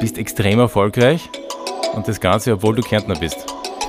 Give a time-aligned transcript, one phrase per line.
[0.00, 1.30] Bist extrem erfolgreich
[1.94, 3.46] und das Ganze, obwohl du Kärntner bist.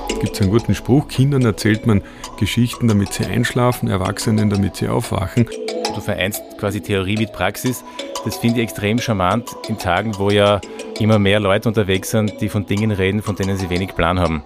[0.08, 2.02] Es gibt einen guten Spruch, Kindern erzählt man
[2.38, 5.46] Geschichten, damit sie einschlafen, Erwachsenen, damit sie aufwachen.
[5.94, 7.84] Du vereinst quasi Theorie mit Praxis.
[8.24, 10.60] Das finde ich extrem charmant in Tagen, wo ja
[10.98, 14.42] immer mehr Leute unterwegs sind, die von Dingen reden, von denen sie wenig Plan haben.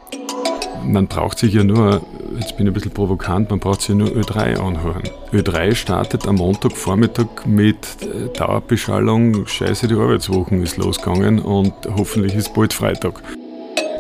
[0.85, 2.03] Man braucht sich ja nur,
[2.37, 5.03] jetzt bin ich ein bisschen provokant, man braucht sich nur Ö3 anhören.
[5.33, 12.55] Ö3 startet am Montagvormittag mit äh, Dauerbeschallung, scheiße, die Arbeitswochen ist losgegangen und hoffentlich ist
[12.55, 13.23] bald Freitag.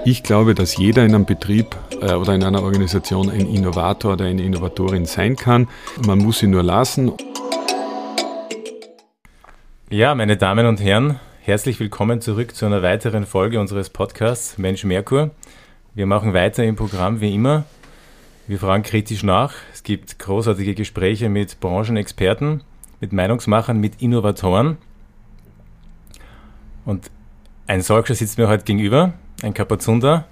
[0.05, 4.27] Ich glaube, dass jeder in einem Betrieb äh, oder in einer Organisation ein Innovator oder
[4.27, 5.69] eine Innovatorin sein kann.
[6.07, 7.12] Man muss sie nur lassen.
[9.91, 14.85] Ja, meine Damen und Herren, herzlich willkommen zurück zu einer weiteren Folge unseres Podcasts Mensch
[14.85, 15.30] Merkur.
[15.95, 17.65] Wir machen weiter im Programm wie immer.
[18.47, 19.55] Wir fragen kritisch nach.
[19.73, 22.62] Es gibt großartige Gespräche mit Branchenexperten,
[23.01, 24.77] mit Meinungsmachern, mit Innovatoren.
[26.85, 27.11] Und
[27.66, 30.27] ein solcher sitzt mir heute gegenüber ein Kapazunder,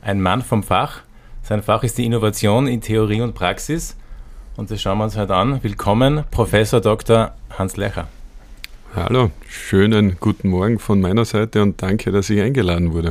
[0.00, 1.02] ein Mann vom Fach.
[1.42, 3.96] Sein Fach ist die Innovation in Theorie und Praxis.
[4.56, 5.60] Und das schauen wir uns heute an.
[5.64, 7.34] Willkommen, Professor Dr.
[7.58, 8.06] Hans Lecher.
[8.94, 13.10] Hallo, schönen guten Morgen von meiner Seite und danke, dass ich eingeladen wurde.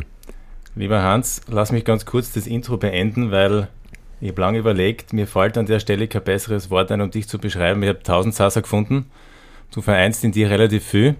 [0.75, 3.67] Lieber Hans, lass mich ganz kurz das Intro beenden, weil
[4.21, 7.27] ich habe lange überlegt, mir fällt an der Stelle kein besseres Wort ein, um dich
[7.27, 7.83] zu beschreiben.
[7.83, 9.09] Ich habe tausend Sasa gefunden.
[9.71, 11.15] Du vereinst in dir relativ viel.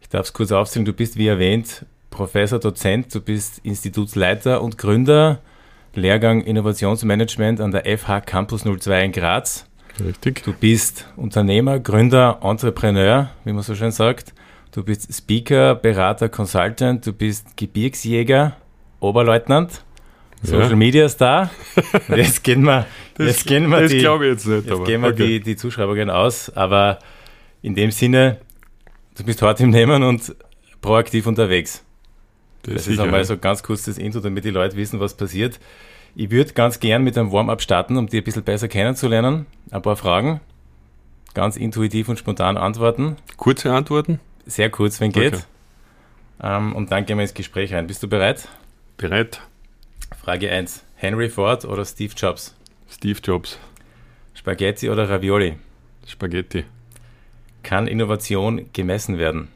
[0.00, 4.76] Ich darf es kurz aufzählen, du bist wie erwähnt Professor, Dozent, du bist Institutsleiter und
[4.76, 5.40] Gründer,
[5.94, 9.66] Lehrgang Innovationsmanagement an der FH Campus 02 in Graz.
[10.04, 10.42] Richtig.
[10.42, 14.34] Du bist Unternehmer, Gründer, Entrepreneur, wie man so schön sagt.
[14.70, 18.56] Du bist Speaker, Berater, Consultant, du bist Gebirgsjäger,
[19.00, 19.82] Oberleutnant,
[20.42, 20.76] Social ja.
[20.76, 21.50] Media Star.
[22.08, 25.00] Jetzt gehen wir, das, jetzt gehen wir das die, glaube ich jetzt nicht, jetzt gehen
[25.02, 25.26] wir okay.
[25.26, 26.98] die, die Zuschreibungen aus, aber
[27.62, 28.38] in dem Sinne,
[29.16, 30.34] du bist hart im Nehmen und
[30.80, 31.84] proaktiv unterwegs.
[32.62, 35.58] Das, das ist einmal so ganz kurz das Intro, damit die Leute wissen, was passiert.
[36.14, 39.46] Ich würde ganz gern mit einem Warm-up starten, um dich ein bisschen besser kennenzulernen.
[39.70, 40.40] Ein paar Fragen.
[41.34, 43.16] Ganz intuitiv und spontan antworten.
[43.36, 44.20] Kurze Antworten?
[44.44, 45.34] Sehr kurz, wenn geht.
[45.34, 45.42] Okay.
[46.42, 47.86] Ähm, und dann gehen wir ins Gespräch ein.
[47.86, 48.48] Bist du bereit?
[48.98, 49.40] Bereit.
[50.22, 50.84] Frage 1.
[50.94, 52.54] Henry Ford oder Steve Jobs?
[52.88, 53.58] Steve Jobs.
[54.34, 55.56] Spaghetti oder Ravioli?
[56.06, 56.64] Spaghetti.
[57.64, 59.48] Kann Innovation gemessen werden?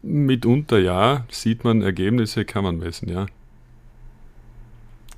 [0.00, 3.26] Mitunter ja, sieht man Ergebnisse, kann man messen, ja.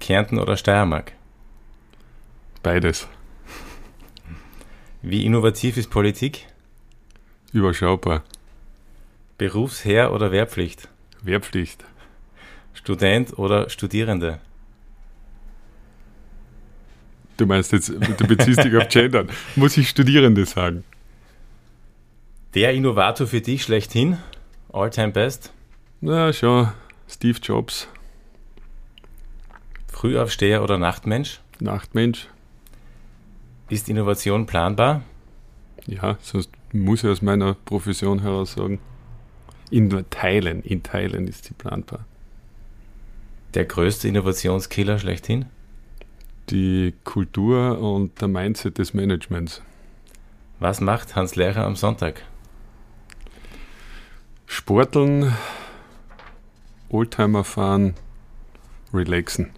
[0.00, 1.12] Kärnten oder Steiermark?
[2.64, 3.06] Beides.
[5.00, 6.48] Wie innovativ ist Politik?
[7.52, 8.24] Überschaubar.
[9.36, 10.88] Berufsherr oder Wehrpflicht?
[11.22, 11.84] Wehrpflicht.
[12.78, 14.38] Student oder Studierende?
[17.36, 19.28] Du meinst jetzt, du beziehst dich auf Gendern.
[19.56, 20.84] Muss ich Studierende sagen?
[22.54, 24.18] Der Innovator für dich schlechthin?
[24.72, 25.52] All-time best?
[26.00, 26.68] Na, schon.
[27.08, 27.88] Steve Jobs.
[29.88, 31.40] Frühaufsteher oder Nachtmensch?
[31.58, 32.28] Nachtmensch.
[33.68, 35.02] Ist Innovation planbar?
[35.86, 38.78] Ja, sonst muss ich aus meiner Profession heraus sagen.
[39.70, 42.04] In Teilen, in Teilen ist sie planbar.
[43.54, 45.46] Der größte Innovationskiller schlechthin?
[46.50, 49.62] Die Kultur und der Mindset des Managements.
[50.60, 52.22] Was macht Hans Lehrer am Sonntag?
[54.46, 55.32] Sporteln,
[56.88, 57.94] Oldtimer fahren,
[58.92, 59.50] relaxen.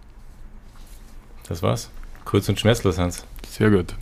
[1.47, 1.89] Das war's.
[2.23, 3.25] Kurz und schmerzlos, Hans.
[3.47, 3.95] Sehr gut.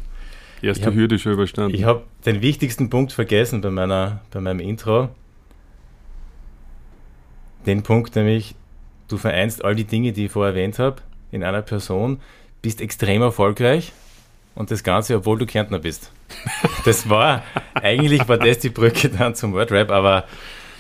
[0.62, 1.76] Erste hab, Hürde schon überstanden.
[1.76, 5.10] Ich habe den wichtigsten Punkt vergessen bei, meiner, bei meinem Intro.
[7.66, 8.56] Den Punkt nämlich,
[9.10, 12.20] du vereinst all die Dinge, die ich vorher erwähnt habe, in einer Person,
[12.62, 13.92] bist extrem erfolgreich
[14.56, 16.12] und das Ganze, obwohl du Kärntner bist.
[16.86, 17.44] Das war,
[17.74, 20.24] eigentlich war das die Brücke dann zum Wordrap, aber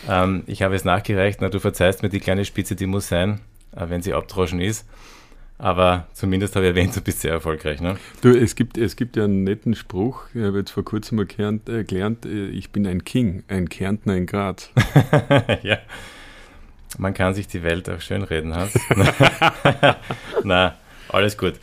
[0.08, 1.42] ähm, ich habe es nachgereicht.
[1.42, 3.42] Na, du verzeihst mir die kleine Spitze, die muss sein,
[3.74, 4.88] wenn sie abdroschen ist.
[5.60, 7.82] Aber zumindest habe ich erwähnt, du bist sehr erfolgreich.
[7.82, 7.98] Ne?
[8.22, 11.26] Du, es gibt, es gibt ja einen netten Spruch, ich habe jetzt vor kurzem mal
[11.26, 11.82] gelernt, äh,
[12.30, 14.72] äh, ich bin ein King, ein Kärntner in Graz.
[15.62, 15.80] ja,
[17.00, 18.78] man kann sich die Welt auch schön reden, Hans.
[20.44, 20.76] Na,
[21.08, 21.54] alles gut.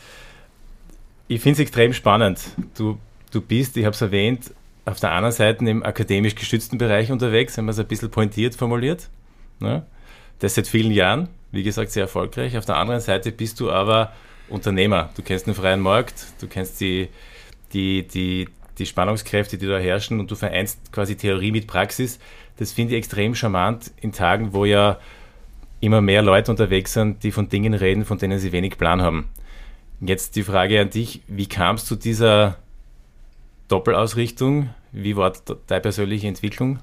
[1.27, 2.39] Ich finde es extrem spannend.
[2.75, 2.97] Du,
[3.31, 4.51] du bist, ich habe es erwähnt,
[4.85, 8.55] auf der anderen Seite im akademisch gestützten Bereich unterwegs, wenn man es ein bisschen pointiert
[8.55, 9.09] formuliert.
[9.59, 9.85] Ne?
[10.39, 12.57] Das seit vielen Jahren, wie gesagt, sehr erfolgreich.
[12.57, 14.13] Auf der anderen Seite bist du aber
[14.49, 15.11] Unternehmer.
[15.15, 17.09] Du kennst den freien Markt, du kennst die,
[17.73, 18.49] die, die,
[18.79, 22.17] die Spannungskräfte, die da herrschen und du vereinst quasi Theorie mit Praxis.
[22.57, 24.99] Das finde ich extrem charmant in Tagen, wo ja
[25.79, 29.29] immer mehr Leute unterwegs sind, die von Dingen reden, von denen sie wenig Plan haben.
[29.99, 32.57] Jetzt die Frage an dich, wie kam es zu dieser
[33.67, 34.69] Doppelausrichtung?
[34.91, 35.33] Wie war
[35.67, 36.79] deine persönliche Entwicklung?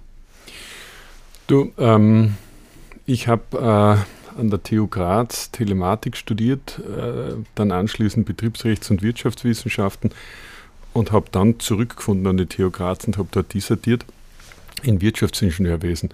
[1.46, 2.34] Du, ähm,
[3.06, 10.10] ich habe äh, an der TU Graz Telematik studiert, äh, dann anschließend Betriebsrechts- und Wirtschaftswissenschaften
[10.92, 14.04] und habe dann zurückgefunden an die TU Graz und habe dort dissertiert
[14.82, 16.10] in Wirtschaftsingenieurwesen.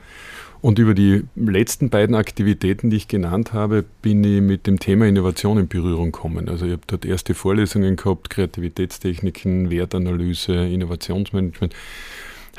[0.60, 5.06] Und über die letzten beiden Aktivitäten, die ich genannt habe, bin ich mit dem Thema
[5.06, 6.50] Innovation in Berührung gekommen.
[6.50, 11.74] Also ich habe dort erste Vorlesungen gehabt, Kreativitätstechniken, Wertanalyse, Innovationsmanagement.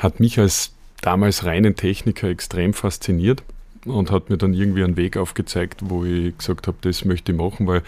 [0.00, 3.44] Hat mich als damals reinen Techniker extrem fasziniert
[3.84, 7.38] und hat mir dann irgendwie einen Weg aufgezeigt, wo ich gesagt habe, das möchte ich
[7.38, 7.82] machen, weil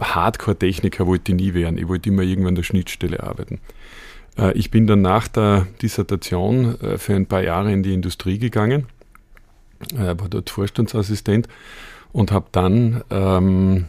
[0.00, 1.76] Hardcore-Techniker wollte ich nie werden.
[1.76, 3.58] Ich wollte immer irgendwann an der Schnittstelle arbeiten.
[4.40, 8.38] Äh, ich bin dann nach der Dissertation äh, für ein paar Jahre in die Industrie
[8.38, 8.86] gegangen
[9.94, 11.48] äh, war dort Vorstandsassistent
[12.12, 13.86] und habe dann ähm,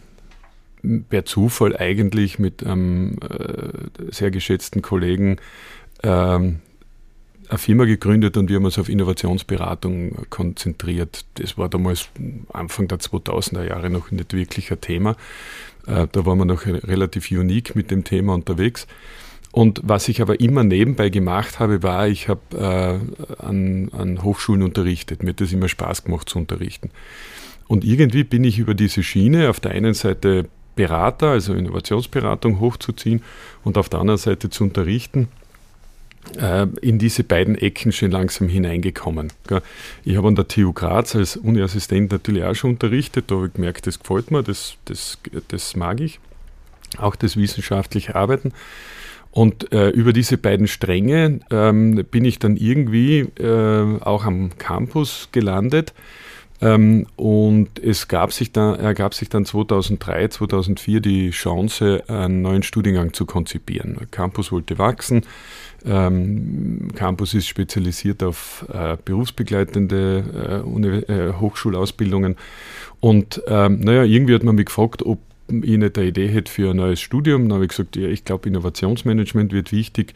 [1.09, 5.37] per Zufall eigentlich mit einem äh, sehr geschätzten Kollegen
[6.03, 6.59] ähm,
[7.49, 11.25] eine Firma gegründet und wir haben uns auf Innovationsberatung konzentriert.
[11.33, 12.07] Das war damals
[12.53, 15.17] Anfang der 2000er Jahre noch nicht wirklich ein Thema.
[15.85, 18.87] Da waren wir noch relativ unique mit dem Thema unterwegs.
[19.51, 24.63] Und was ich aber immer nebenbei gemacht habe, war, ich habe äh, an, an Hochschulen
[24.63, 25.23] unterrichtet.
[25.23, 26.89] Mir hat das immer Spaß gemacht zu unterrichten.
[27.67, 30.45] Und irgendwie bin ich über diese Schiene auf der einen Seite
[30.75, 33.21] Berater, also Innovationsberatung hochzuziehen
[33.63, 35.27] und auf der anderen Seite zu unterrichten,
[36.37, 39.33] äh, in diese beiden Ecken schon langsam hineingekommen.
[40.05, 43.53] Ich habe an der TU Graz als Uniassistent natürlich auch schon unterrichtet, da habe ich
[43.53, 45.17] gemerkt, das gefällt mir, das, das,
[45.49, 46.19] das mag ich,
[46.97, 48.53] auch das wissenschaftliche Arbeiten.
[49.31, 55.29] Und äh, über diese beiden Stränge ähm, bin ich dann irgendwie äh, auch am Campus
[55.31, 55.93] gelandet.
[56.61, 62.61] Ähm, und es gab sich dann, ergab sich dann 2003, 2004 die Chance, einen neuen
[62.61, 63.97] Studiengang zu konzipieren.
[64.11, 65.23] Campus wollte wachsen.
[65.83, 70.61] Ähm, Campus ist spezialisiert auf äh, berufsbegleitende
[71.07, 72.35] äh, äh Hochschulausbildungen.
[72.99, 75.19] Und ähm, naja, irgendwie hat man mich gefragt, ob
[75.63, 77.43] ich nicht eine Idee hätte für ein neues Studium.
[77.43, 80.13] Dann habe ich gesagt, ja, ich glaube, Innovationsmanagement wird wichtig.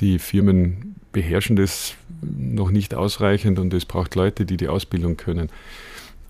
[0.00, 5.50] Die Firmen beherrschen das noch nicht ausreichend und es braucht Leute, die die Ausbildung können.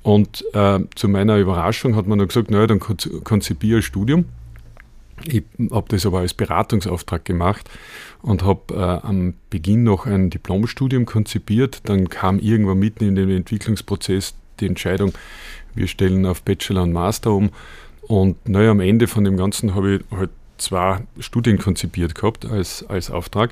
[0.02, 4.26] Und äh, zu meiner Überraschung hat man dann gesagt, naja, dann konzipiere ein Studium.
[5.26, 7.70] Ich habe das aber als Beratungsauftrag gemacht
[8.20, 11.80] und habe äh, am Beginn noch ein Diplomstudium konzipiert.
[11.84, 15.12] Dann kam irgendwann mitten in den Entwicklungsprozess die Entscheidung,
[15.74, 17.50] wir stellen auf Bachelor und Master um.
[18.06, 22.84] Und naja, am Ende von dem Ganzen habe ich halt zwei Studien konzipiert gehabt als,
[22.88, 23.50] als Auftrag.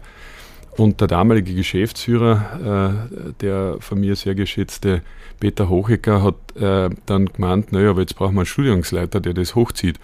[0.77, 5.03] Und der damalige Geschäftsführer, äh, der von mir sehr geschätzte
[5.39, 9.55] Peter Hochecker, hat äh, dann gemeint, naja, aber jetzt brauchen wir einen Studiumsleiter, der das
[9.55, 9.99] hochzieht.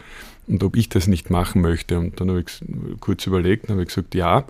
[0.47, 1.99] Und ob ich das nicht machen möchte.
[1.99, 2.65] Und dann habe ich
[3.01, 4.45] kurz überlegt und habe gesagt, ja,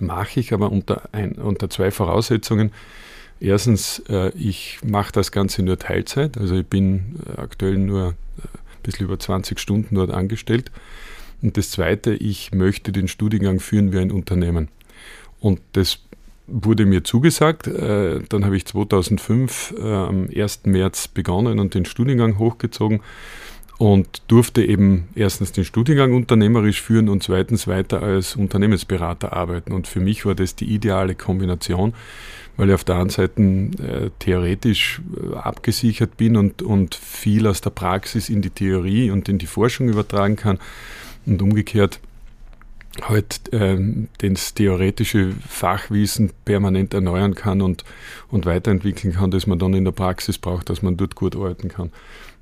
[0.00, 2.72] mache ich, aber unter, ein, unter zwei Voraussetzungen.
[3.40, 8.61] Erstens, äh, ich mache das Ganze nur Teilzeit, also ich bin äh, aktuell nur äh,
[8.82, 10.70] bisschen über 20 Stunden dort angestellt.
[11.42, 14.68] Und das Zweite, ich möchte den Studiengang führen wie ein Unternehmen.
[15.40, 15.98] Und das
[16.46, 17.66] wurde mir zugesagt.
[17.66, 20.60] Äh, dann habe ich 2005 äh, am 1.
[20.64, 23.00] März begonnen und den Studiengang hochgezogen
[23.82, 29.72] und durfte eben erstens den Studiengang unternehmerisch führen und zweitens weiter als Unternehmensberater arbeiten.
[29.72, 31.92] Und für mich war das die ideale Kombination,
[32.56, 37.60] weil ich auf der einen Seite äh, theoretisch äh, abgesichert bin und, und viel aus
[37.60, 40.60] der Praxis in die Theorie und in die Forschung übertragen kann
[41.26, 41.98] und umgekehrt
[43.00, 43.78] halt äh,
[44.18, 47.84] das theoretische Fachwissen permanent erneuern kann und,
[48.30, 51.66] und weiterentwickeln kann, das man dann in der Praxis braucht, dass man dort gut arbeiten
[51.66, 51.90] kann.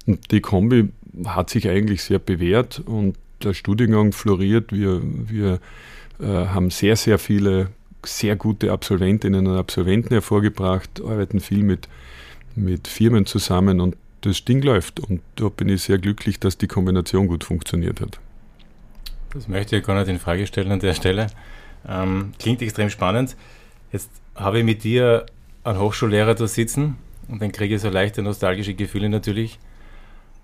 [0.07, 0.91] Und die Kombi
[1.25, 4.73] hat sich eigentlich sehr bewährt und der Studiengang floriert.
[4.73, 5.61] Wir, wir
[6.21, 7.69] äh, haben sehr, sehr viele
[8.05, 11.89] sehr gute Absolventinnen und Absolventen hervorgebracht, arbeiten viel mit,
[12.55, 15.01] mit Firmen zusammen und das Ding läuft.
[15.01, 18.19] Und da bin ich sehr glücklich, dass die Kombination gut funktioniert hat.
[19.33, 21.29] Das möchte ich gar nicht in Frage stellen an der Stelle.
[21.89, 23.37] Ähm, klingt extrem spannend.
[23.93, 25.27] Jetzt habe ich mit dir
[25.65, 26.97] einen Hochschullehrer da sitzen
[27.29, 29.59] und dann kriege ich so leichte nostalgische Gefühle natürlich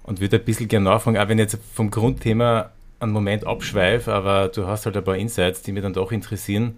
[0.06, 4.12] und würde ein bisschen gerne nachfragen, auch wenn ich jetzt vom Grundthema einen Moment abschweife,
[4.12, 6.76] aber du hast halt ein paar Insights, die mich dann doch interessieren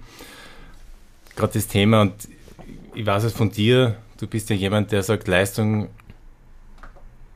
[1.39, 2.29] gerade das Thema und
[2.95, 5.89] ich weiß es von dir, du bist ja jemand, der sagt, Leistung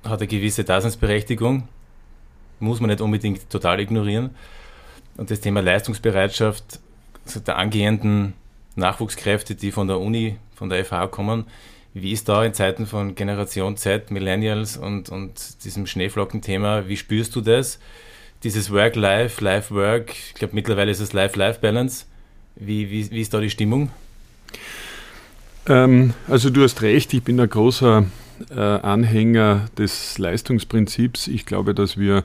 [0.05, 1.69] hat eine gewisse Daseinsberechtigung,
[2.59, 4.31] muss man nicht unbedingt total ignorieren.
[5.17, 6.81] Und das Thema Leistungsbereitschaft
[7.25, 8.33] also der angehenden
[8.75, 11.47] Nachwuchskräfte, die von der Uni, von der FH kommen,
[11.95, 17.37] wie ist da in Zeiten von Generation Z, Millennials und, und diesem Schneeflockenthema, wie spürst
[17.37, 17.79] du das?
[18.45, 22.07] Dieses Work-Life, Life-Work, ich glaube mittlerweile ist es Life-Life-Balance.
[22.57, 23.91] Wie, wie, wie ist da die Stimmung?
[25.69, 28.05] Ähm, also du hast recht, ich bin ein großer
[28.51, 31.29] äh, Anhänger des Leistungsprinzips.
[31.29, 32.25] Ich glaube, dass wir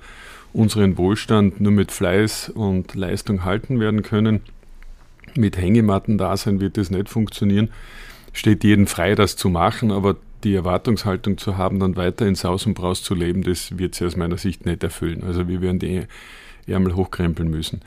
[0.53, 4.41] unseren Wohlstand nur mit Fleiß und Leistung halten werden können.
[5.35, 7.69] Mit Hängematten da sein wird das nicht funktionieren.
[8.33, 12.65] Steht jedem frei, das zu machen, aber die Erwartungshaltung zu haben, dann weiter in Saus
[12.65, 15.23] und Braus zu leben, das wird sie aus meiner Sicht nicht erfüllen.
[15.23, 16.03] Also wir werden die
[16.67, 17.81] Ärmel hochkrempeln müssen.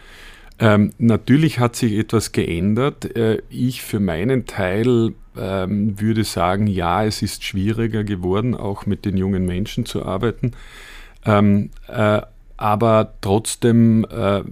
[0.59, 3.17] Ähm, natürlich hat sich etwas geändert.
[3.17, 9.05] Äh, ich für meinen Teil ähm, würde sagen, ja, es ist schwieriger geworden, auch mit
[9.05, 10.53] den jungen Menschen zu arbeiten.
[11.25, 12.21] Ähm, äh,
[12.59, 14.43] aber trotzdem äh,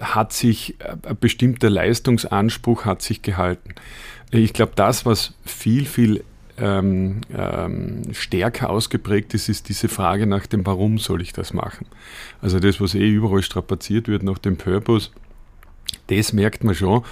[0.00, 3.74] hat sich äh, ein bestimmter Leistungsanspruch hat sich gehalten.
[4.30, 6.24] Ich glaube, das, was viel, viel
[6.58, 11.86] ähm, ähm, stärker ausgeprägt ist, ist diese Frage nach dem Warum soll ich das machen?
[12.40, 15.10] Also das, was eh überall strapaziert wird nach dem Purpose,
[16.08, 17.04] das merkt man schon,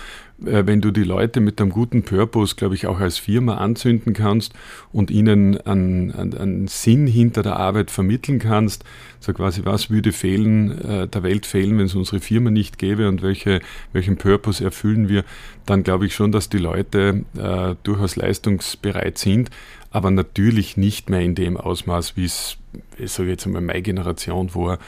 [0.44, 4.52] wenn du die Leute mit einem guten Purpose, glaube ich, auch als Firma anzünden kannst
[4.92, 8.84] und ihnen einen, einen, einen, Sinn hinter der Arbeit vermitteln kannst,
[9.20, 13.08] so quasi, was würde fehlen, äh, der Welt fehlen, wenn es unsere Firma nicht gäbe
[13.08, 13.60] und welche,
[13.92, 15.24] welchen Purpose erfüllen wir,
[15.66, 19.50] dann glaube ich schon, dass die Leute äh, durchaus leistungsbereit sind,
[19.92, 22.56] aber natürlich nicht mehr in dem Ausmaß, wie es,
[22.98, 24.78] ich sage jetzt einmal, meine Generation war.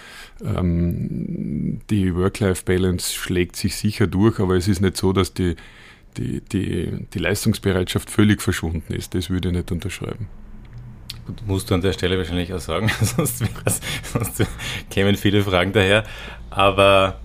[0.43, 5.57] Ähm, die Work-Life-Balance schlägt sich sicher durch, aber es ist nicht so, dass die,
[6.17, 9.15] die, die, die Leistungsbereitschaft völlig verschwunden ist.
[9.15, 10.27] Das würde ich nicht unterschreiben.
[11.27, 13.45] Das musst du an der Stelle wahrscheinlich auch sagen, sonst,
[14.11, 14.47] sonst
[14.91, 16.05] kämen viele Fragen daher.
[16.49, 17.21] Aber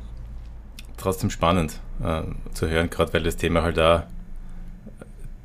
[0.97, 4.07] trotzdem spannend äh, zu hören, gerade weil das Thema halt da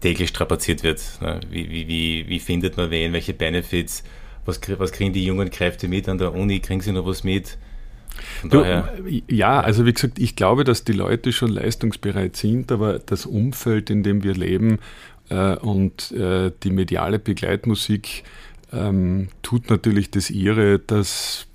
[0.04, 1.00] täglich strapaziert wird.
[1.22, 1.40] Ne?
[1.48, 4.04] Wie, wie, wie, wie findet man wen, welche Benefits,
[4.44, 7.56] was, was kriegen die jungen Kräfte mit an der Uni, kriegen sie noch was mit?
[8.48, 8.62] Du,
[9.28, 13.88] ja, also wie gesagt, ich glaube, dass die Leute schon leistungsbereit sind, aber das Umfeld,
[13.88, 14.78] in dem wir leben
[15.30, 18.24] äh, und äh, die mediale Begleitmusik
[18.74, 21.46] ähm, tut natürlich das ihre, dass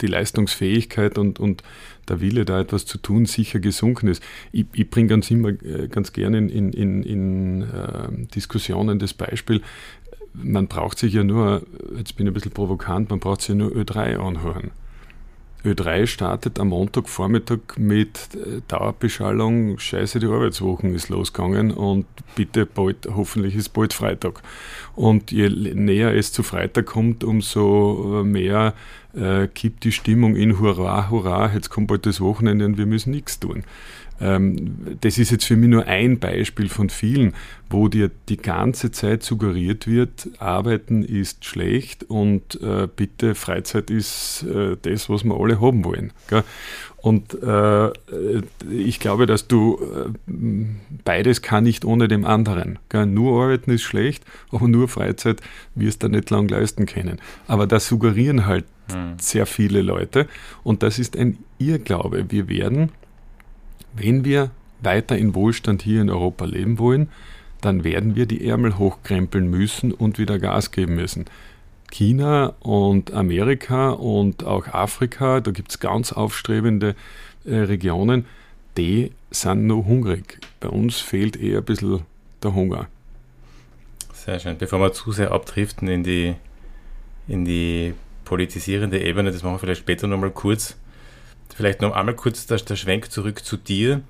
[0.00, 1.62] die Leistungsfähigkeit und, und
[2.08, 4.22] der Wille, da etwas zu tun, sicher gesunken ist.
[4.52, 9.62] Ich, ich bringe ganz immer äh, ganz gerne in, in, in äh, Diskussionen das Beispiel,
[10.34, 11.62] man braucht sich ja nur,
[11.96, 14.70] jetzt bin ich ein bisschen provokant, man braucht sich ja nur Ö3 anhören.
[15.64, 23.08] Ö3 startet am Montagvormittag mit äh, Dauerbeschallung, scheiße, die Arbeitswochen ist losgegangen und bitte bald,
[23.14, 24.42] hoffentlich ist bald Freitag.
[24.96, 28.74] Und je näher es zu Freitag kommt, umso mehr
[29.14, 33.10] äh, kippt die Stimmung in Hurra, Hurra, jetzt kommt bald das Wochenende und wir müssen
[33.10, 33.64] nichts tun.
[34.22, 37.34] Ähm, das ist jetzt für mich nur ein Beispiel von vielen,
[37.68, 44.44] wo dir die ganze Zeit suggeriert wird, Arbeiten ist schlecht und äh, bitte Freizeit ist
[44.44, 46.12] äh, das, was wir alle haben wollen.
[46.98, 47.90] Und äh,
[48.70, 49.80] ich glaube, dass du
[51.04, 52.78] beides kann nicht ohne dem anderen.
[52.92, 55.40] Nur arbeiten ist schlecht, aber nur Freizeit
[55.74, 57.20] wirst du nicht lang leisten können.
[57.48, 59.14] Aber das suggerieren halt hm.
[59.18, 60.28] sehr viele Leute
[60.62, 62.26] und das ist ein Irrglaube.
[62.30, 62.90] Wir werden,
[63.94, 67.08] wenn wir weiter in Wohlstand hier in Europa leben wollen,
[67.60, 71.26] dann werden wir die Ärmel hochkrempeln müssen und wieder Gas geben müssen.
[71.90, 76.96] China und Amerika und auch Afrika, da gibt es ganz aufstrebende
[77.44, 78.24] äh, Regionen,
[78.76, 80.40] die sind nur hungrig.
[80.60, 82.00] Bei uns fehlt eher ein bisschen
[82.42, 82.88] der Hunger.
[84.12, 84.56] Sehr schön.
[84.56, 86.34] Bevor wir zu sehr abdriften in die,
[87.28, 87.94] in die
[88.24, 90.76] politisierende Ebene, das machen wir vielleicht später nochmal kurz.
[91.54, 94.00] Vielleicht noch einmal kurz der, Schwenk zurück zu dir.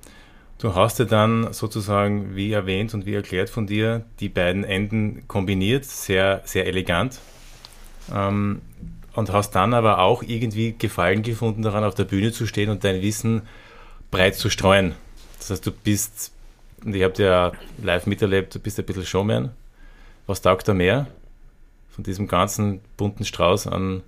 [0.59, 5.27] Du hast ja dann sozusagen, wie erwähnt und wie erklärt von dir, die beiden Enden
[5.27, 7.19] kombiniert, sehr, sehr elegant.
[8.13, 8.61] Ähm,
[9.13, 12.83] und hast dann aber auch irgendwie Gefallen gefunden daran, auf der Bühne zu stehen und
[12.83, 13.43] dein Wissen
[14.09, 14.93] breit zu streuen.
[15.37, 16.31] Das heißt, du bist,
[16.83, 17.51] und ich habe dir ja
[17.83, 19.51] live miterlebt, du bist ein bisschen Showman.
[20.25, 21.07] Was taugt da mehr?
[21.89, 24.01] Von diesem ganzen bunten Strauß an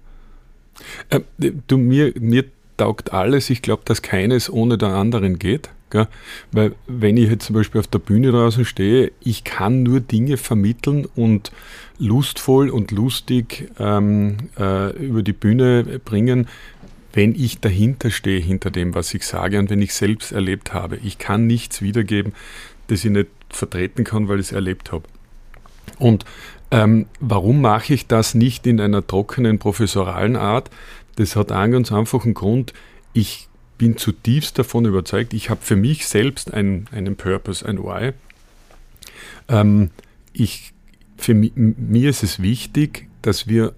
[1.09, 2.45] äh, du, mir, mir
[2.77, 3.49] taugt alles.
[3.49, 5.69] Ich glaube, dass keines ohne der anderen geht.
[5.89, 6.07] Gell?
[6.51, 10.37] Weil wenn ich jetzt zum Beispiel auf der Bühne draußen stehe, ich kann nur Dinge
[10.37, 11.51] vermitteln und
[11.99, 16.47] lustvoll und lustig ähm, äh, über die Bühne bringen,
[17.13, 20.97] wenn ich dahinter stehe, hinter dem, was ich sage und wenn ich selbst erlebt habe.
[20.97, 22.33] Ich kann nichts wiedergeben,
[22.87, 25.05] das ich nicht vertreten kann, weil ich es erlebt habe.
[25.97, 26.25] Und
[26.71, 30.69] ähm, warum mache ich das nicht in einer trockenen, professoralen Art?
[31.15, 32.73] Das hat einen ganz einfachen Grund.
[33.13, 38.13] Ich bin zutiefst davon überzeugt, ich habe für mich selbst einen, einen Purpose, ein Why.
[39.47, 39.91] Ähm,
[40.33, 40.73] ich,
[41.17, 43.73] für mi, mir ist es wichtig, dass wir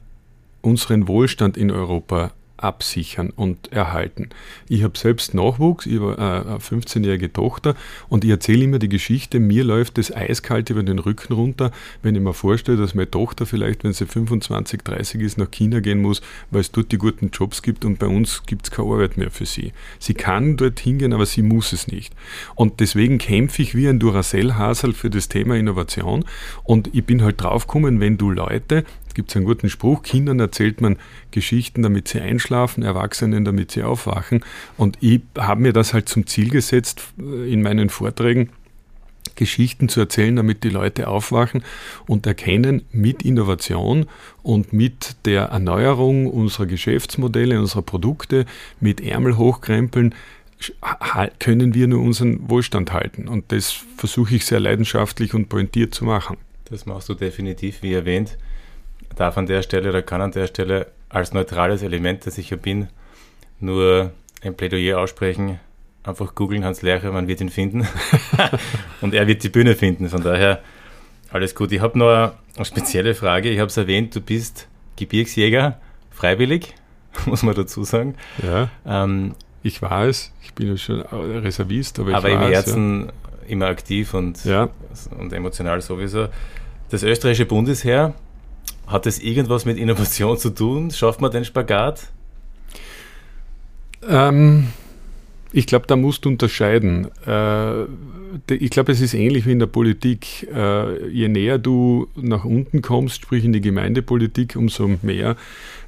[0.62, 4.30] unseren Wohlstand in Europa absichern und erhalten.
[4.68, 7.76] Ich habe selbst Nachwuchs, ich habe eine 15-jährige Tochter
[8.10, 11.72] und ich erzähle immer die Geschichte, mir läuft das eiskalt über den Rücken runter,
[12.02, 15.80] wenn ich mir vorstelle, dass meine Tochter vielleicht, wenn sie 25, 30 ist, nach China
[15.80, 16.22] gehen muss,
[16.52, 19.32] weil es dort die guten Jobs gibt und bei uns gibt es keine Arbeit mehr
[19.32, 19.72] für sie.
[20.00, 22.14] Sie kann dort hingehen, aber sie muss es nicht.
[22.56, 26.26] Und deswegen kämpfe ich wie ein Duracell-Hasel für das Thema Innovation
[26.64, 28.84] und ich bin halt draufgekommen, wenn du Leute
[29.18, 30.98] gibt es einen guten Spruch, Kindern erzählt man
[31.32, 34.46] Geschichten, damit sie einschlafen, Erwachsenen, damit sie aufwachen.
[34.78, 38.52] Und ich habe mir das halt zum Ziel gesetzt äh, in meinen Vorträgen,
[39.36, 41.64] Geschichten zu erzählen, damit die Leute aufwachen
[42.06, 44.06] und erkennen, mit Innovation
[44.44, 48.46] und mit der Erneuerung unserer Geschäftsmodelle, unserer Produkte,
[48.80, 50.14] mit Ärmel hochkrempeln,
[51.40, 53.28] können wir nur unseren Wohlstand halten.
[53.28, 56.38] Und das versuche ich sehr leidenschaftlich und pointiert zu machen.
[56.66, 58.38] Das machst du definitiv, wie erwähnt
[59.18, 62.58] darf an der Stelle oder kann an der Stelle als neutrales Element, das ich ja
[62.58, 62.88] bin,
[63.60, 65.60] nur ein Plädoyer aussprechen.
[66.04, 67.86] Einfach googeln Hans Lercher, man wird ihn finden.
[69.02, 70.10] und er wird die Bühne finden.
[70.10, 70.62] Von daher
[71.32, 71.72] alles gut.
[71.72, 73.50] Ich habe noch eine spezielle Frage.
[73.50, 75.80] Ich habe es erwähnt, du bist Gebirgsjäger,
[76.12, 76.76] freiwillig,
[77.26, 78.16] muss man dazu sagen.
[78.42, 78.70] Ja.
[78.86, 80.32] Ähm, ich war es.
[80.44, 83.12] Ich bin ja schon Reservist, aber, aber im Herzen ja.
[83.48, 84.70] immer aktiv und, ja.
[85.18, 86.28] und emotional sowieso.
[86.90, 88.14] Das österreichische Bundesheer
[88.88, 90.92] hat das irgendwas mit Innovation zu tun?
[90.92, 92.08] Schafft man den Spagat?
[94.08, 94.68] Ähm,
[95.52, 97.08] ich glaube, da musst du unterscheiden.
[97.26, 97.84] Äh,
[98.54, 100.48] ich glaube, es ist ähnlich wie in der Politik.
[100.54, 105.36] Äh, je näher du nach unten kommst, sprich in die Gemeindepolitik, umso mehr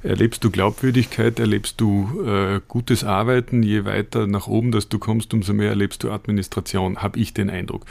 [0.02, 3.62] erlebst du Glaubwürdigkeit, erlebst du äh, gutes Arbeiten.
[3.62, 7.50] Je weiter nach oben dass du kommst, umso mehr erlebst du Administration, habe ich den
[7.50, 7.84] Eindruck.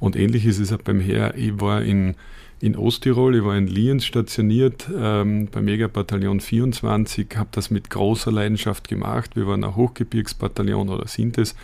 [0.00, 1.34] Und ähnlich ist es auch beim Heer.
[1.36, 2.16] Ich war in
[2.64, 3.36] in Osttirol.
[3.36, 9.36] Ich war in Lienz stationiert ähm, beim Megabataillon 24, habe das mit großer Leidenschaft gemacht.
[9.36, 11.54] Wir waren ein Hochgebirgsbataillon oder sind es.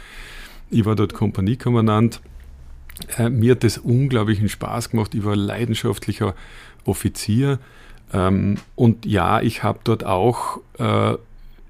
[0.69, 2.21] Ich war dort Kompaniekommandant.
[3.17, 5.15] Äh, mir hat das unglaublichen Spaß gemacht.
[5.15, 6.35] Ich war leidenschaftlicher
[6.85, 7.61] Offizier.
[8.13, 11.15] Ähm, und ja, ich habe dort auch äh,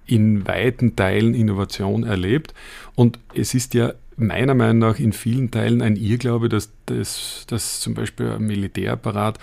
[0.07, 2.53] in weiten Teilen Innovation erlebt.
[2.97, 7.81] Und es ist ja meiner Meinung nach in vielen Teilen ein Irrglaube, dass, das, dass
[7.81, 9.39] zum Beispiel ein Militärapparat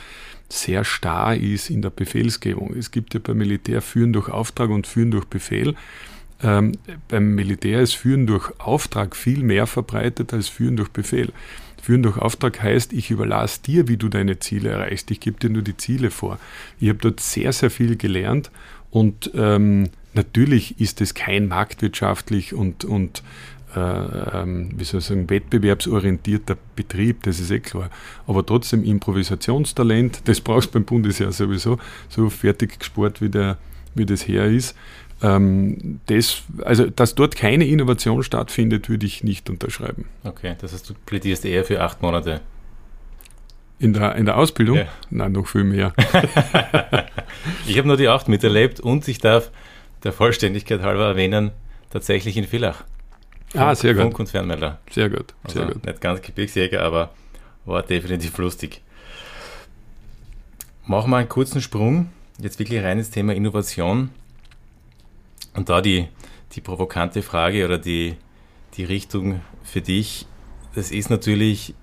[0.50, 2.74] sehr starr ist in der Befehlsgebung.
[2.76, 5.76] Es gibt ja beim Militär Führen durch Auftrag und Führen durch Befehl.
[6.42, 6.74] Ähm,
[7.08, 11.34] beim Militär ist Führen durch Auftrag viel mehr verbreitet als Führen durch Befehl.
[11.82, 15.10] Führen durch Auftrag heißt, ich überlasse dir, wie du deine Ziele erreichst.
[15.12, 16.40] Ich gebe dir nur die Ziele vor.
[16.80, 18.52] Ich habe dort sehr, sehr viel gelernt
[18.92, 23.24] und ähm, natürlich ist es kein marktwirtschaftlich und, und
[23.76, 27.90] wie soll ich sagen, wettbewerbsorientierter Betrieb, das ist eh klar.
[28.26, 31.78] Aber trotzdem Improvisationstalent, das brauchst du beim Bundesheer sowieso,
[32.10, 33.58] so fertig gespart wie, der,
[33.94, 34.76] wie das her ist.
[35.22, 40.06] Ähm, das, also, dass dort keine Innovation stattfindet, würde ich nicht unterschreiben.
[40.24, 42.42] Okay, das heißt, du plädierst eher für acht Monate.
[43.80, 44.78] In der, in der Ausbildung?
[44.78, 44.88] Ja.
[45.10, 45.94] Nein, noch viel mehr.
[47.68, 49.52] ich habe nur die acht miterlebt und ich darf
[50.04, 51.52] der Vollständigkeit halber erwähnen,
[51.92, 52.86] tatsächlich in Villach.
[53.54, 54.04] Ah, sehr gut.
[54.04, 54.80] Funk und Fernmelder.
[54.92, 55.86] Sehr gut, sehr also gut.
[55.86, 57.12] Nicht ganz Gebirgsjäger, aber
[57.66, 58.82] war definitiv lustig.
[60.86, 64.10] Machen wir einen kurzen Sprung, jetzt wirklich rein ins Thema Innovation.
[65.54, 66.08] Und da die,
[66.54, 68.16] die provokante Frage oder die,
[68.76, 70.28] die Richtung für dich,
[70.76, 71.74] das ist natürlich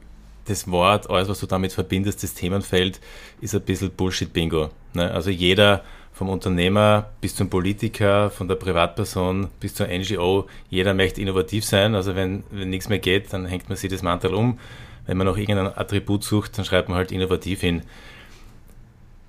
[0.47, 3.01] das Wort, alles was du damit verbindest, das Themenfeld,
[3.41, 4.71] ist ein bisschen Bullshit-Bingo.
[4.93, 5.11] Ne?
[5.11, 5.83] Also jeder
[6.15, 11.97] vom Unternehmer bis zum Politiker, von der Privatperson bis zur NGO, jeder möchte innovativ sein.
[11.97, 14.61] Also wenn, wenn nichts mehr geht, dann hängt man sich das Mantel um.
[15.07, 17.83] Wenn man noch irgendein Attribut sucht, dann schreibt man halt innovativ hin.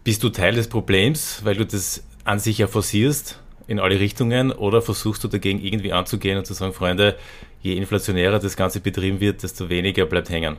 [0.04, 4.52] Bist du Teil des Problems, weil du das an sich ja forcierst in alle Richtungen
[4.52, 7.18] oder versuchst du dagegen irgendwie anzugehen und zu sagen, Freunde,
[7.64, 10.58] je inflationärer das Ganze betrieben wird, desto weniger bleibt hängen?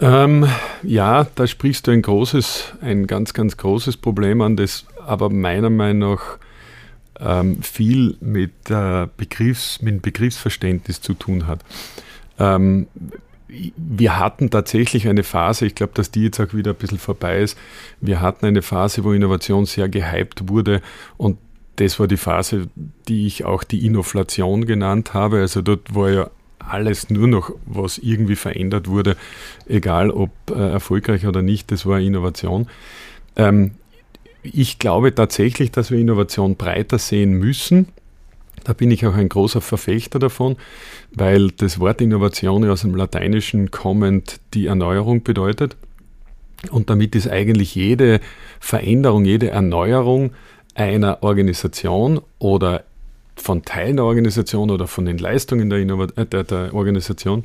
[0.00, 0.46] Ähm,
[0.82, 5.70] ja, da sprichst du ein großes, ein ganz, ganz großes Problem an, das aber meiner
[5.70, 6.38] Meinung nach
[7.20, 11.60] ähm, viel mit, äh, Begriffs, mit Begriffsverständnis zu tun hat.
[12.38, 12.88] Ähm,
[13.76, 17.40] wir hatten tatsächlich eine Phase, ich glaube, dass die jetzt auch wieder ein bisschen vorbei
[17.40, 17.56] ist.
[18.00, 20.82] Wir hatten eine Phase, wo Innovation sehr gehypt wurde
[21.16, 21.38] und
[21.76, 22.68] das war die Phase,
[23.08, 25.38] die ich auch die Inflation genannt habe.
[25.38, 26.30] Also dort war ja
[26.68, 29.16] alles nur noch, was irgendwie verändert wurde,
[29.66, 32.68] egal ob äh, erfolgreich oder nicht, das war Innovation.
[33.36, 33.72] Ähm,
[34.42, 37.88] ich glaube tatsächlich, dass wir Innovation breiter sehen müssen.
[38.62, 40.56] Da bin ich auch ein großer Verfechter davon,
[41.12, 45.76] weil das Wort Innovation aus dem Lateinischen kommend die Erneuerung bedeutet.
[46.70, 48.20] Und damit ist eigentlich jede
[48.60, 50.32] Veränderung, jede Erneuerung
[50.74, 52.84] einer Organisation oder
[53.36, 57.44] von Teilen der Organisation oder von den Leistungen der, Innovat äh, der, der Organisation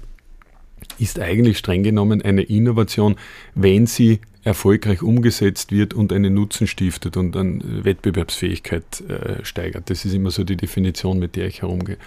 [0.98, 3.16] ist eigentlich streng genommen eine Innovation,
[3.56, 9.90] wenn sie erfolgreich umgesetzt wird und einen Nutzen stiftet und dann Wettbewerbsfähigkeit äh, steigert.
[9.90, 11.98] Das ist immer so die Definition, mit der ich herumgehe.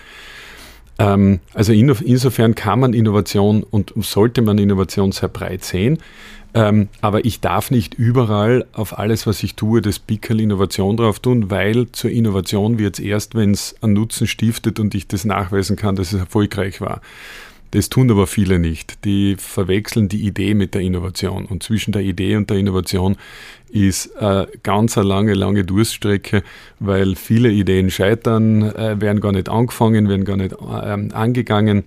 [0.99, 5.99] Ähm, also in, insofern kann man Innovation und sollte man Innovation sehr breit sehen.
[6.55, 11.19] Ähm, aber ich darf nicht überall auf alles, was ich tue, das Pickel Innovation drauf
[11.19, 15.25] tun, weil zur Innovation wird es erst, wenn es einen Nutzen stiftet und ich das
[15.25, 17.01] nachweisen kann, dass es erfolgreich war.
[17.73, 19.03] Das tun aber viele nicht.
[19.07, 21.47] Die verwechseln die Idee mit der Innovation.
[21.47, 23.17] Und zwischen der Idee und der Innovation
[23.71, 26.43] ist eine ganz eine lange, lange Durststrecke,
[26.81, 31.85] weil viele Ideen scheitern, äh, werden gar nicht angefangen, werden gar nicht äh, angegangen.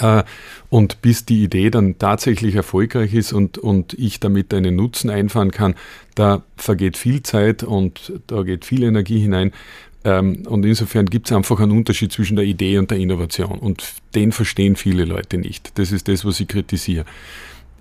[0.00, 0.22] Äh,
[0.70, 5.50] und bis die Idee dann tatsächlich erfolgreich ist und, und ich damit einen Nutzen einfahren
[5.50, 5.74] kann,
[6.14, 9.52] da vergeht viel Zeit und da geht viel Energie hinein.
[10.04, 13.58] Ähm, und insofern gibt es einfach einen Unterschied zwischen der Idee und der Innovation.
[13.58, 15.78] Und den verstehen viele Leute nicht.
[15.78, 17.04] Das ist das, was ich kritisiere.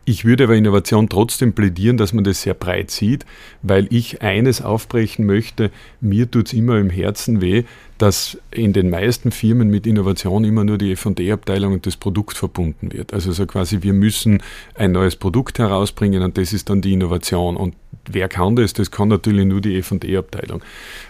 [0.04, 3.24] Ich würde bei Innovation trotzdem plädieren, dass man das sehr breit sieht,
[3.62, 5.70] weil ich eines aufbrechen möchte.
[6.00, 7.66] Mir tut es immer im Herzen weh,
[8.00, 12.92] dass in den meisten Firmen mit Innovation immer nur die FD-Abteilung und das Produkt verbunden
[12.92, 13.14] wird.
[13.14, 14.42] Also so quasi, wir müssen
[14.74, 17.56] ein neues Produkt herausbringen und das ist dann die Innovation.
[17.56, 17.76] Und
[18.10, 18.74] wer kann das?
[18.74, 20.64] Das kann natürlich nur die FD-Abteilung.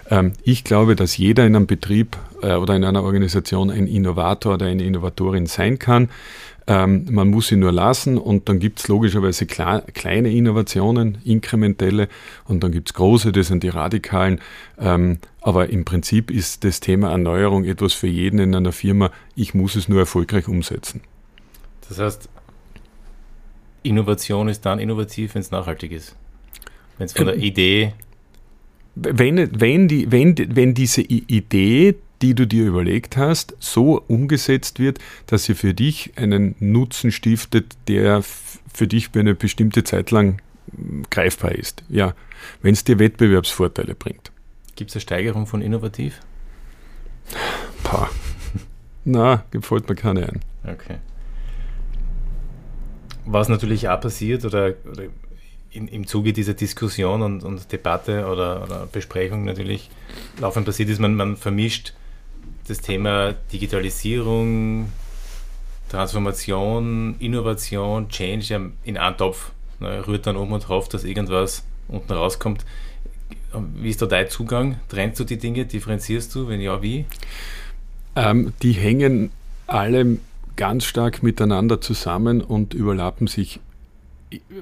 [0.09, 4.55] Ähm, ich glaube, dass jeder in einem Betrieb äh, oder in einer Organisation ein Innovator
[4.55, 6.09] oder eine Innovatorin sein kann.
[6.71, 12.07] Ähm, man muss sie nur lassen und dann gibt es logischerweise kleine Innovationen, inkrementelle
[12.45, 14.39] und dann gibt es große, das sind die radikalen.
[14.79, 19.11] Ähm, aber im Prinzip ist das Thema Erneuerung etwas für jeden in einer Firma.
[19.35, 21.01] Ich muss es nur erfolgreich umsetzen.
[21.89, 22.29] Das heißt,
[23.83, 26.15] Innovation ist dann innovativ, wenn es nachhaltig ist.
[26.97, 27.95] Wenn es von der Idee.
[28.95, 34.99] Wenn, wenn, die, wenn, wenn diese Idee die du dir überlegt hast, so umgesetzt wird,
[35.27, 38.23] dass sie für dich einen Nutzen stiftet, der
[38.73, 40.41] für dich für eine bestimmte Zeit lang
[40.75, 41.83] hm, greifbar ist.
[41.89, 42.13] Ja,
[42.61, 44.31] wenn es dir Wettbewerbsvorteile bringt.
[44.75, 46.21] Gibt es eine Steigerung von innovativ?
[47.83, 48.09] Pah.
[49.03, 50.39] Na, gefällt mir keine ein.
[50.63, 50.97] Okay.
[53.25, 55.03] Was natürlich auch passiert oder, oder
[55.71, 59.89] in, im Zuge dieser Diskussion und, und Debatte oder, oder, Besprechung natürlich
[60.39, 61.93] laufend passiert ist, man, man vermischt
[62.71, 64.91] das Thema Digitalisierung,
[65.89, 69.51] Transformation, Innovation, Change in einen Topf.
[69.79, 72.65] Ne, rührt dann um und hofft, dass irgendwas unten rauskommt.
[73.75, 74.79] Wie ist da dein Zugang?
[74.87, 75.65] Trennst du die Dinge?
[75.65, 76.47] Differenzierst du?
[76.47, 77.05] Wenn ja, wie?
[78.15, 79.31] Ähm, die hängen
[79.67, 80.19] alle
[80.55, 83.59] ganz stark miteinander zusammen und überlappen sich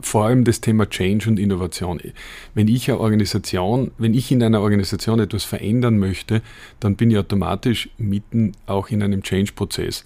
[0.01, 1.99] vor allem das Thema Change und Innovation.
[2.53, 6.41] Wenn ich eine Organisation, wenn ich in einer Organisation etwas verändern möchte,
[6.79, 10.05] dann bin ich automatisch mitten auch in einem Change-Prozess.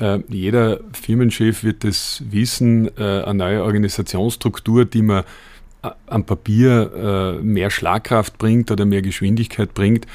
[0.00, 5.24] Äh, jeder Firmenchef wird das wissen, äh, eine neue Organisationsstruktur, die man
[5.82, 10.06] äh, am Papier äh, mehr Schlagkraft bringt oder mehr Geschwindigkeit bringt,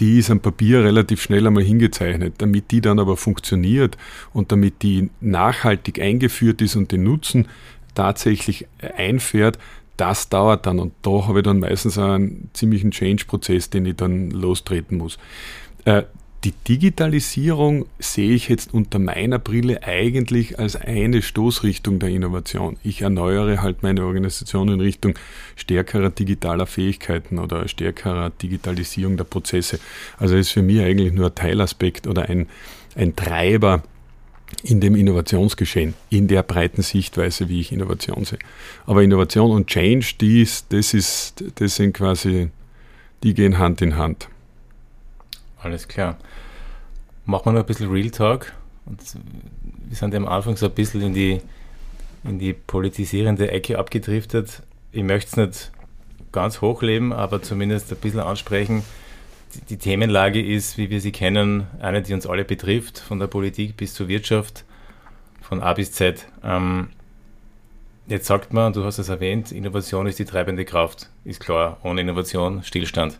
[0.00, 2.34] die ist am Papier relativ schnell einmal hingezeichnet.
[2.38, 3.96] Damit die dann aber funktioniert
[4.32, 7.46] und damit die nachhaltig eingeführt ist und den Nutzen
[7.94, 9.58] tatsächlich einfährt,
[9.96, 14.30] das dauert dann und da habe ich dann meistens einen ziemlichen Change-Prozess, den ich dann
[14.30, 15.18] lostreten muss.
[15.84, 16.04] Äh,
[16.44, 22.78] die Digitalisierung sehe ich jetzt unter meiner Brille eigentlich als eine Stoßrichtung der Innovation.
[22.82, 25.14] Ich erneuere halt meine Organisation in Richtung
[25.54, 29.78] stärkerer digitaler Fähigkeiten oder stärkerer Digitalisierung der Prozesse.
[30.18, 32.48] Also ist für mich eigentlich nur ein Teilaspekt oder ein,
[32.96, 33.84] ein Treiber
[34.62, 38.38] in dem Innovationsgeschehen, in der breiten Sichtweise, wie ich Innovation sehe.
[38.86, 42.50] Aber Innovation und Change, die ist, das, ist, das sind quasi,
[43.22, 44.28] die gehen Hand in Hand.
[45.58, 46.16] Alles klar.
[47.24, 48.52] Machen wir noch ein bisschen Real Talk.
[48.84, 49.00] Und
[49.88, 51.40] wir sind ja am Anfang so ein bisschen in die,
[52.24, 54.62] in die politisierende Ecke abgedriftet.
[54.90, 55.72] Ich möchte es nicht
[56.32, 58.82] ganz hochleben, aber zumindest ein bisschen ansprechen
[59.68, 63.76] die Themenlage ist, wie wir sie kennen, eine, die uns alle betrifft, von der Politik
[63.76, 64.64] bis zur Wirtschaft,
[65.40, 66.26] von A bis Z.
[66.42, 66.88] Ähm,
[68.06, 71.10] jetzt sagt man, du hast es erwähnt, Innovation ist die treibende Kraft.
[71.24, 73.18] Ist klar, ohne Innovation Stillstand.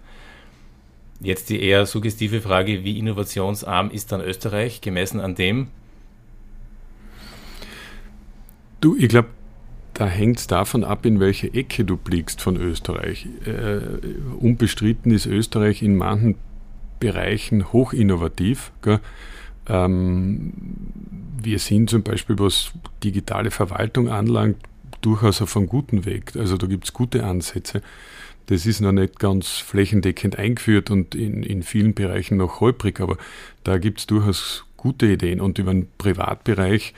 [1.20, 5.68] Jetzt die eher suggestive Frage, wie innovationsarm ist dann Österreich gemessen an dem?
[8.80, 9.28] Du, ich glaube,
[9.94, 13.26] da hängt es davon ab, in welche Ecke du blickst von Österreich.
[13.44, 13.80] Äh,
[14.38, 16.36] unbestritten ist Österreich in manchen
[16.98, 18.72] Bereichen hochinnovativ.
[19.68, 20.52] Ähm,
[21.42, 24.56] wir sind zum Beispiel, was digitale Verwaltung anlangt,
[25.00, 26.36] durchaus auf einem guten Weg.
[26.36, 27.82] Also da gibt es gute Ansätze.
[28.46, 33.16] Das ist noch nicht ganz flächendeckend eingeführt und in, in vielen Bereichen noch holprig, aber
[33.64, 35.40] da gibt es durchaus gute Ideen.
[35.40, 36.94] Und über den Privatbereich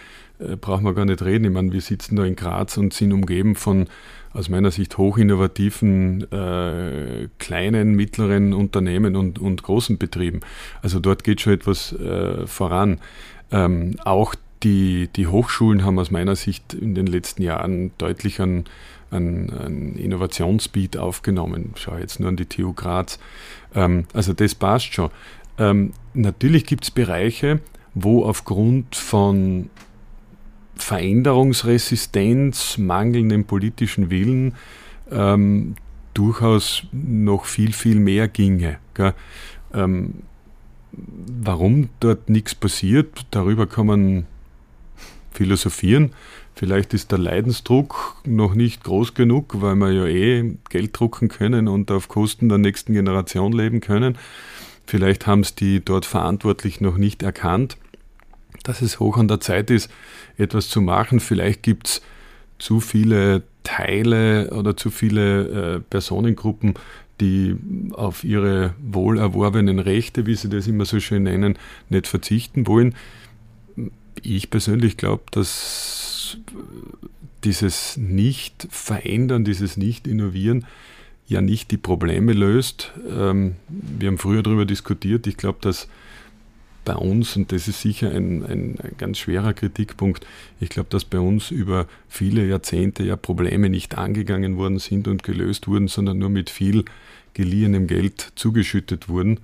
[0.53, 1.45] äh, brauchen wir gar nicht reden.
[1.45, 3.87] Ich meine, wir sitzen da in Graz und sind umgeben von
[4.33, 10.41] aus meiner Sicht hochinnovativen äh, kleinen, mittleren Unternehmen und, und großen Betrieben.
[10.83, 12.99] Also dort geht schon etwas äh, voran.
[13.53, 18.65] Ähm, auch die, die Hochschulen haben aus meiner Sicht in den letzten Jahren deutlich an,
[19.11, 21.73] an, an Innovationsbeat aufgenommen.
[21.77, 23.21] Schau jetzt nur an die TU Graz.
[23.75, 25.11] Ähm, also das passt schon.
[25.59, 27.61] Ähm, natürlich gibt es Bereiche,
[27.95, 29.71] wo aufgrund von
[30.77, 34.55] Veränderungsresistenz, mangelndem politischen Willen
[35.11, 35.77] ähm,
[36.15, 38.79] durchaus noch viel, viel mehr ginge.
[39.73, 40.15] Ähm,
[40.93, 44.27] warum dort nichts passiert, darüber kann man
[45.33, 46.13] philosophieren.
[46.55, 51.67] Vielleicht ist der Leidensdruck noch nicht groß genug, weil wir ja eh Geld drucken können
[51.67, 54.17] und auf Kosten der nächsten Generation leben können.
[54.87, 57.77] Vielleicht haben es die dort verantwortlich noch nicht erkannt,
[58.65, 59.89] dass es hoch an der Zeit ist,
[60.37, 61.21] etwas zu machen.
[61.21, 62.03] Vielleicht gibt es
[62.59, 66.75] zu viele Teile oder zu viele äh, Personengruppen,
[67.21, 67.57] die
[67.93, 71.57] auf ihre wohlerworbenen Rechte, wie sie das immer so schön nennen,
[71.89, 72.95] nicht verzichten wollen.
[74.23, 76.39] Ich persönlich glaube, dass
[77.45, 80.67] dieses Nicht-Verändern, dieses Nicht-Innovieren
[81.27, 82.93] ja nicht die Probleme löst.
[83.09, 85.27] Ähm, wir haben früher darüber diskutiert.
[85.27, 85.89] Ich glaube, dass
[86.85, 90.27] bei uns, und das ist sicher ein, ein, ein ganz schwerer Kritikpunkt,
[90.61, 95.23] ich glaube, dass bei uns über viele Jahrzehnte ja Probleme nicht angegangen worden sind und
[95.23, 96.85] gelöst wurden, sondern nur mit viel
[97.35, 99.41] geliehenem Geld zugeschüttet wurden.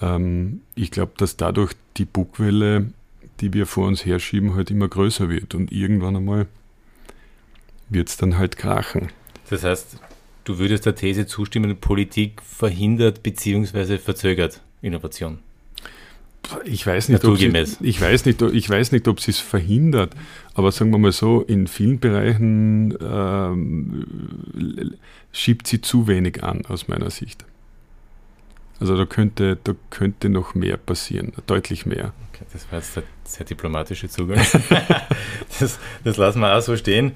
[0.00, 2.92] Ähm, ich glaube, dass dadurch die Bugwelle,
[3.40, 6.46] die wir vor uns herschieben, halt immer größer wird und irgendwann einmal
[7.88, 9.08] wird es dann halt krachen.
[9.50, 9.98] Das heißt,
[10.44, 13.98] du würdest der These zustimmen, Politik verhindert bzw.
[13.98, 15.38] verzögert Innovation?
[16.64, 17.46] Ich weiß nicht, ob sie,
[17.80, 20.14] ich weiß nicht, ich weiß nicht, ob sie es verhindert,
[20.54, 24.06] aber sagen wir mal so, in vielen Bereichen ähm,
[25.32, 27.44] schiebt sie zu wenig an, aus meiner Sicht.
[28.80, 32.12] Also da könnte, da könnte noch mehr passieren, deutlich mehr.
[32.32, 34.38] Okay, das war jetzt der sehr diplomatische Zugang.
[35.60, 37.12] das, das lassen wir auch so stehen.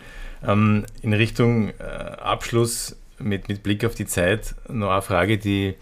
[0.46, 5.74] Ähm, in Richtung äh, Abschluss mit, mit Blick auf die Zeit noch eine Frage, die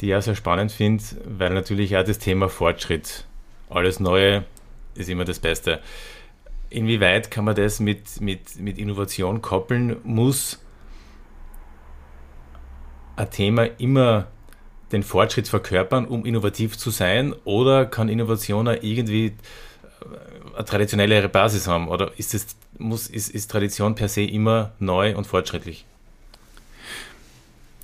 [0.00, 3.24] die ich auch sehr spannend finde, weil natürlich auch das Thema Fortschritt,
[3.70, 4.44] alles Neue
[4.94, 5.80] ist immer das Beste.
[6.70, 9.96] Inwieweit kann man das mit, mit, mit Innovation koppeln?
[10.02, 10.60] Muss
[13.16, 14.26] ein Thema immer
[14.92, 17.34] den Fortschritt verkörpern, um innovativ zu sein?
[17.44, 19.32] Oder kann Innovation auch irgendwie äh,
[20.56, 21.88] eine traditionellere Basis haben?
[21.88, 25.84] Oder ist, es, muss, ist, ist Tradition per se immer neu und fortschrittlich?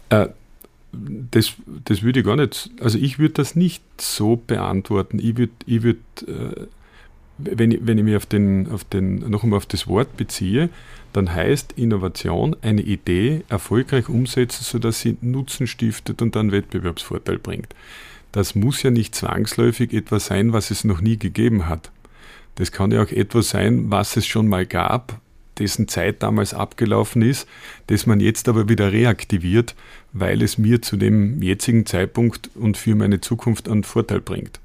[0.08, 0.28] Äh,
[0.92, 5.18] das, das würde ich gar nicht, also ich würde das nicht so beantworten.
[5.18, 6.66] Ich würde, ich würd, äh,
[7.38, 10.68] wenn, ich, wenn ich mich auf den, auf den, noch einmal auf das Wort beziehe,
[11.12, 17.74] dann heißt Innovation eine Idee erfolgreich umsetzen, sodass sie Nutzen stiftet und dann Wettbewerbsvorteil bringt.
[18.32, 21.90] Das muss ja nicht zwangsläufig etwas sein, was es noch nie gegeben hat.
[22.56, 25.20] Das kann ja auch etwas sein, was es schon mal gab,
[25.60, 27.46] dessen Zeit damals abgelaufen ist,
[27.86, 29.76] das man jetzt aber wieder reaktiviert,
[30.12, 34.58] weil es mir zu dem jetzigen Zeitpunkt und für meine Zukunft einen Vorteil bringt.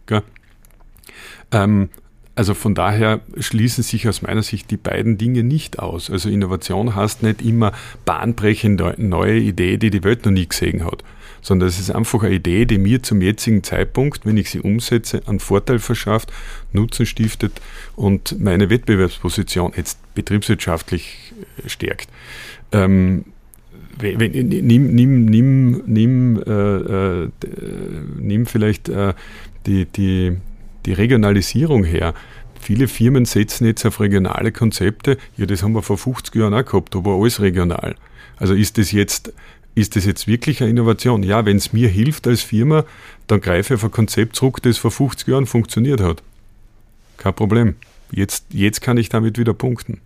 [1.51, 1.89] Ähm,
[2.35, 6.09] also von daher schließen sich aus meiner Sicht die beiden Dinge nicht aus.
[6.09, 7.71] Also Innovation heißt nicht immer
[8.03, 11.03] bahnbrechende neue Idee, die die Welt noch nie gesehen hat,
[11.45, 15.21] sondern es ist einfach eine Idee, die mir zum jetzigen Zeitpunkt, wenn ich sie umsetze,
[15.27, 16.33] einen Vorteil verschafft,
[16.73, 17.61] Nutzen stiftet
[17.95, 21.33] und meine Wettbewerbsposition jetzt betriebswirtschaftlich
[21.67, 22.09] stärkt.
[22.71, 23.25] Ähm,
[23.99, 27.29] wenn, nimm, nimm, nimm, nimm, äh, äh,
[28.19, 29.13] nimm vielleicht äh,
[29.67, 30.37] die, die,
[30.87, 32.15] die Regionalisierung her.
[32.59, 35.19] Viele Firmen setzen jetzt auf regionale Konzepte.
[35.37, 37.95] Ja, das haben wir vor 50 Jahren auch gehabt, aber alles regional.
[38.37, 39.33] Also ist das jetzt,
[39.75, 41.21] ist das jetzt wirklich eine Innovation?
[41.21, 42.85] Ja, wenn es mir hilft als Firma,
[43.27, 46.23] dann greife ich auf ein Konzept zurück, das vor 50 Jahren funktioniert hat.
[47.17, 47.75] Kein Problem.
[48.11, 49.99] Jetzt, jetzt kann ich damit wieder punkten.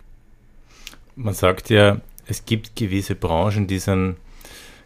[1.14, 4.16] Man sagt ja, es gibt gewisse Branchen, die sind,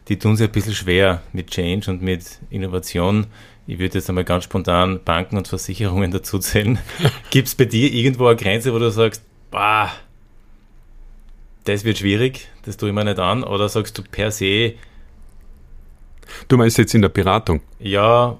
[0.08, 3.26] die tun sich ein bisschen schwer mit Change und mit Innovation.
[3.66, 6.78] Ich würde jetzt einmal ganz spontan Banken und Versicherungen dazu zählen.
[7.30, 9.90] Gibt es bei dir irgendwo eine Grenze, wo du sagst, bah,
[11.64, 13.42] das wird schwierig, das tue ich mir nicht an?
[13.44, 14.74] Oder sagst du per se.
[16.48, 17.60] Du meinst jetzt in der Beratung?
[17.78, 18.36] Ja.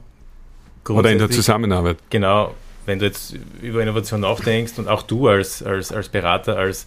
[0.88, 1.98] Oder in der Zusammenarbeit?
[2.10, 2.54] Genau.
[2.86, 6.86] Wenn du jetzt über Innovation nachdenkst und auch du als, als, als Berater, als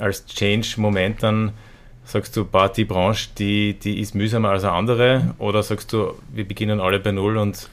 [0.00, 1.52] als Change-Moment dann
[2.04, 5.34] sagst du, bah, die Branche, die, die ist mühsamer als eine andere?
[5.38, 7.68] Oder sagst du, wir beginnen alle bei Null und.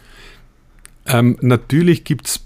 [1.06, 2.39] Ähm, natürlich gibt es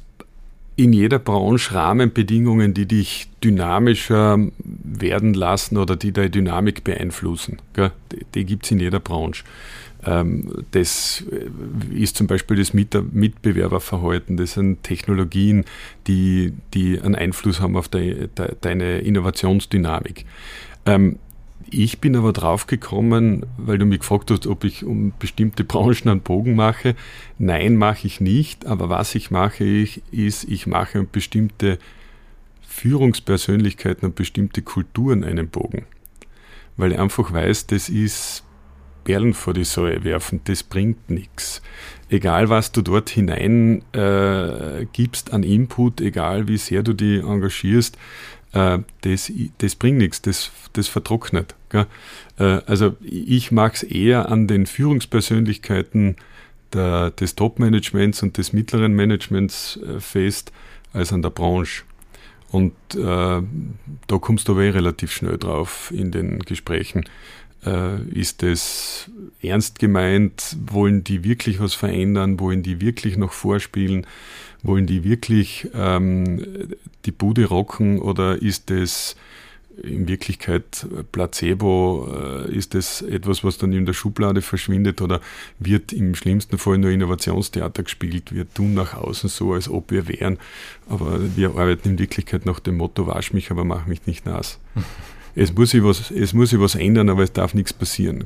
[0.78, 7.58] in jeder Branche Rahmenbedingungen, die dich dynamischer werden lassen oder die deine Dynamik beeinflussen.
[7.74, 7.92] Gell?
[8.12, 9.44] Die, die gibt es in jeder Branche.
[10.06, 11.26] Ähm, das
[11.92, 15.66] ist zum Beispiel das Mitbewerberverhalten, das sind Technologien,
[16.06, 20.26] die, die einen Einfluss haben auf de, de, deine Innovationsdynamik.
[20.86, 21.18] Ähm,
[21.70, 26.10] ich bin aber drauf gekommen, weil du mich gefragt hast, ob ich um bestimmte Branchen
[26.10, 26.96] einen Bogen mache.
[27.38, 28.66] Nein, mache ich nicht.
[28.66, 31.78] Aber was ich mache, ich, ist, ich mache um bestimmte
[32.62, 35.86] Führungspersönlichkeiten und bestimmte Kulturen einen Bogen.
[36.78, 38.44] Weil ich einfach weiß, das ist
[39.04, 41.62] Perlen vor die Säue werfen, das bringt nichts.
[42.10, 47.98] Egal, was du dort hinein äh, gibst an Input, egal wie sehr du die engagierst,
[48.54, 51.56] äh, das, das bringt nichts, das, das vertrocknet.
[51.74, 51.86] Äh,
[52.38, 56.16] also ich mag es eher an den Führungspersönlichkeiten
[56.74, 60.52] der, des Top-Managements und des mittleren Managements äh, fest,
[60.94, 61.84] als an der Branche.
[62.50, 63.44] Und da
[64.08, 67.04] kommst du aber eh relativ schnell drauf in den Gesprächen.
[67.66, 69.10] Äh, ist es
[69.42, 70.56] ernst gemeint?
[70.66, 72.40] Wollen die wirklich was verändern?
[72.40, 74.06] Wollen die wirklich noch vorspielen?
[74.64, 76.46] Wollen die wirklich ähm,
[77.06, 79.16] die Bude rocken oder ist es
[79.82, 82.46] in Wirklichkeit Placebo?
[82.48, 85.22] Äh, ist es etwas, was dann in der Schublade verschwindet oder
[85.60, 88.34] wird im schlimmsten Fall nur Innovationstheater gespielt?
[88.34, 90.38] Wir tun nach außen so, als ob wir wären,
[90.90, 94.60] aber wir arbeiten in Wirklichkeit nach dem Motto, wasch mich, aber mach mich nicht nass.
[95.38, 98.26] es muss sich was, es muss sich was ändern, aber es darf nichts passieren.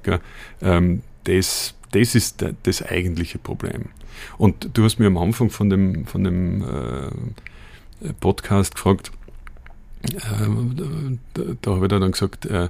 [0.62, 3.86] Ähm, das, das ist das eigentliche Problem.
[4.38, 9.12] Und du hast mir am Anfang von dem, von dem äh, Podcast gefragt,
[10.04, 10.17] äh,
[11.34, 12.69] da, da, habe ich dann gesagt, äh,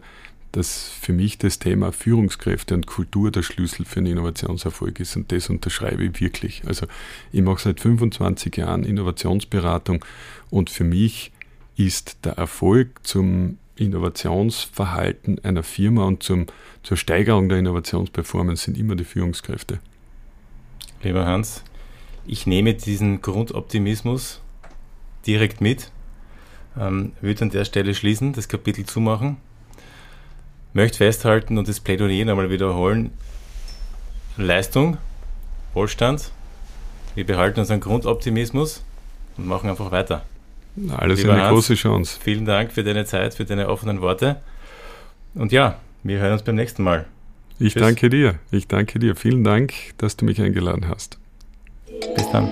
[0.51, 5.15] dass für mich das Thema Führungskräfte und Kultur der Schlüssel für einen Innovationserfolg ist.
[5.15, 6.63] Und das unterschreibe ich wirklich.
[6.65, 6.87] Also
[7.31, 10.03] ich mache seit 25 Jahren Innovationsberatung
[10.49, 11.31] und für mich
[11.77, 16.45] ist der Erfolg zum Innovationsverhalten einer Firma und zum,
[16.83, 19.79] zur Steigerung der Innovationsperformance sind immer die Führungskräfte.
[21.03, 21.63] Lieber Hans,
[22.25, 24.41] ich nehme diesen Grundoptimismus
[25.25, 25.91] direkt mit,
[26.79, 29.37] ähm, würde an der Stelle schließen, das Kapitel zumachen,
[30.73, 33.11] möchte festhalten und das Plädoyer nochmal wiederholen.
[34.37, 34.97] Leistung,
[35.73, 36.31] Wohlstand,
[37.15, 38.83] wir behalten unseren Grundoptimismus
[39.37, 40.23] und machen einfach weiter.
[40.95, 42.19] Alles Lieber eine Hans, große Chance.
[42.21, 44.37] Vielen Dank für deine Zeit, für deine offenen Worte.
[45.35, 47.05] Und ja, wir hören uns beim nächsten Mal.
[47.59, 47.83] Ich Tschüss.
[47.83, 48.35] danke dir.
[48.51, 49.15] Ich danke dir.
[49.15, 51.19] Vielen Dank, dass du mich eingeladen hast.
[52.15, 52.49] Bis dann.